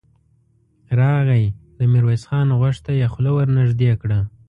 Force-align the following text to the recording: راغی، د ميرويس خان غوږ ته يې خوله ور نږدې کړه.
راغی، 0.99 1.45
د 1.77 1.79
ميرويس 1.91 2.23
خان 2.29 2.47
غوږ 2.59 2.75
ته 2.85 2.91
يې 2.99 3.07
خوله 3.13 3.31
ور 3.35 3.47
نږدې 3.57 3.91
کړه. 4.01 4.19